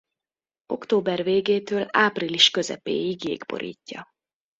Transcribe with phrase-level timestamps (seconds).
[0.65, 4.09] Október végétől április közepéig jég borítja.